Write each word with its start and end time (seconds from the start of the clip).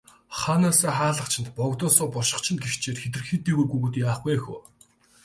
Хаанаасаа 0.37 0.93
хаалгач 0.97 1.33
нь, 1.41 1.51
богдоосоо 1.57 2.07
бошгоч 2.15 2.47
нь 2.53 2.61
гэгчээр 2.63 2.97
хэтэрхий 3.01 3.39
дээгүүр 3.43 3.67
гүйгээд 3.69 3.95
яах 4.07 4.19
вэ 4.25 4.33
хөө. 4.43 4.59